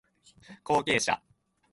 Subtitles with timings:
[0.63, 1.21] 後継者